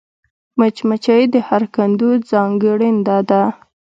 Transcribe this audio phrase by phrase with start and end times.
[0.57, 3.41] مچمچۍ د هر کندو ځانګړېنده ده